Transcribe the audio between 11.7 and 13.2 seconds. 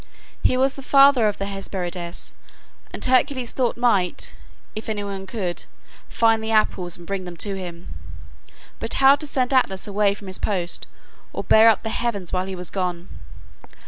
the heavens while he was gone?